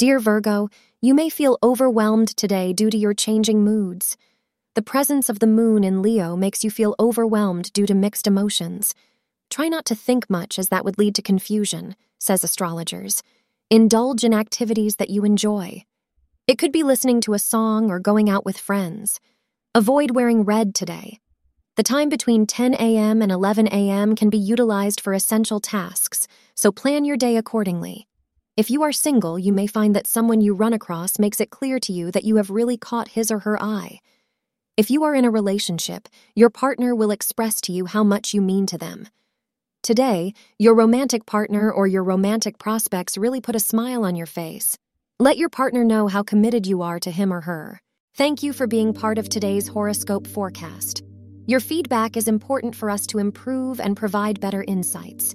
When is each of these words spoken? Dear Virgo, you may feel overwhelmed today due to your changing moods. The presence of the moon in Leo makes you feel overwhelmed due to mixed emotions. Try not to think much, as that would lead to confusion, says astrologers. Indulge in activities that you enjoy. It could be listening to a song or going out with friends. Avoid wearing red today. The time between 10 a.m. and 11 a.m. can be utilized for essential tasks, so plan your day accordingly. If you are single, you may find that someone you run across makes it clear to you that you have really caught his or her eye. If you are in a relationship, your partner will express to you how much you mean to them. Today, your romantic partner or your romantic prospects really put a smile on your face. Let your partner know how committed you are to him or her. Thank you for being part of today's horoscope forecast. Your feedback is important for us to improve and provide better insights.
Dear 0.00 0.18
Virgo, 0.18 0.70
you 1.02 1.12
may 1.12 1.28
feel 1.28 1.58
overwhelmed 1.62 2.34
today 2.34 2.72
due 2.72 2.88
to 2.88 2.96
your 2.96 3.12
changing 3.12 3.62
moods. 3.62 4.16
The 4.74 4.80
presence 4.80 5.28
of 5.28 5.40
the 5.40 5.46
moon 5.46 5.84
in 5.84 6.00
Leo 6.00 6.36
makes 6.36 6.64
you 6.64 6.70
feel 6.70 6.96
overwhelmed 6.98 7.70
due 7.74 7.84
to 7.84 7.92
mixed 7.92 8.26
emotions. 8.26 8.94
Try 9.50 9.68
not 9.68 9.84
to 9.84 9.94
think 9.94 10.30
much, 10.30 10.58
as 10.58 10.70
that 10.70 10.86
would 10.86 10.96
lead 10.96 11.14
to 11.16 11.20
confusion, 11.20 11.96
says 12.18 12.42
astrologers. 12.42 13.22
Indulge 13.68 14.24
in 14.24 14.32
activities 14.32 14.96
that 14.96 15.10
you 15.10 15.22
enjoy. 15.26 15.84
It 16.46 16.56
could 16.56 16.72
be 16.72 16.82
listening 16.82 17.20
to 17.20 17.34
a 17.34 17.38
song 17.38 17.90
or 17.90 17.98
going 17.98 18.30
out 18.30 18.46
with 18.46 18.56
friends. 18.56 19.20
Avoid 19.74 20.12
wearing 20.12 20.44
red 20.44 20.74
today. 20.74 21.20
The 21.76 21.82
time 21.82 22.08
between 22.08 22.46
10 22.46 22.72
a.m. 22.72 23.20
and 23.20 23.30
11 23.30 23.66
a.m. 23.66 24.16
can 24.16 24.30
be 24.30 24.38
utilized 24.38 24.98
for 24.98 25.12
essential 25.12 25.60
tasks, 25.60 26.26
so 26.54 26.72
plan 26.72 27.04
your 27.04 27.18
day 27.18 27.36
accordingly. 27.36 28.06
If 28.56 28.70
you 28.70 28.82
are 28.82 28.92
single, 28.92 29.38
you 29.38 29.52
may 29.52 29.66
find 29.66 29.94
that 29.96 30.06
someone 30.06 30.40
you 30.40 30.54
run 30.54 30.72
across 30.72 31.18
makes 31.18 31.40
it 31.40 31.50
clear 31.50 31.78
to 31.80 31.92
you 31.92 32.10
that 32.10 32.24
you 32.24 32.36
have 32.36 32.50
really 32.50 32.76
caught 32.76 33.08
his 33.08 33.30
or 33.30 33.40
her 33.40 33.60
eye. 33.62 34.00
If 34.76 34.90
you 34.90 35.04
are 35.04 35.14
in 35.14 35.24
a 35.24 35.30
relationship, 35.30 36.08
your 36.34 36.50
partner 36.50 36.94
will 36.94 37.10
express 37.10 37.60
to 37.62 37.72
you 37.72 37.86
how 37.86 38.02
much 38.02 38.34
you 38.34 38.40
mean 38.40 38.66
to 38.66 38.78
them. 38.78 39.08
Today, 39.82 40.34
your 40.58 40.74
romantic 40.74 41.26
partner 41.26 41.70
or 41.70 41.86
your 41.86 42.04
romantic 42.04 42.58
prospects 42.58 43.16
really 43.16 43.40
put 43.40 43.56
a 43.56 43.60
smile 43.60 44.04
on 44.04 44.16
your 44.16 44.26
face. 44.26 44.76
Let 45.18 45.38
your 45.38 45.48
partner 45.48 45.84
know 45.84 46.08
how 46.08 46.22
committed 46.22 46.66
you 46.66 46.82
are 46.82 46.98
to 47.00 47.10
him 47.10 47.32
or 47.32 47.42
her. 47.42 47.80
Thank 48.14 48.42
you 48.42 48.52
for 48.52 48.66
being 48.66 48.92
part 48.92 49.16
of 49.16 49.28
today's 49.28 49.68
horoscope 49.68 50.26
forecast. 50.26 51.02
Your 51.46 51.60
feedback 51.60 52.16
is 52.16 52.28
important 52.28 52.74
for 52.74 52.90
us 52.90 53.06
to 53.06 53.18
improve 53.18 53.80
and 53.80 53.96
provide 53.96 54.40
better 54.40 54.64
insights. 54.66 55.34